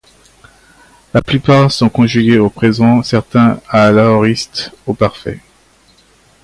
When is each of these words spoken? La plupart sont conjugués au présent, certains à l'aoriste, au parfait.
La 1.13 1.21
plupart 1.21 1.71
sont 1.71 1.87
conjugués 1.89 2.39
au 2.39 2.49
présent, 2.49 3.03
certains 3.03 3.61
à 3.69 3.91
l'aoriste, 3.91 4.71
au 4.87 4.95
parfait. 4.95 5.41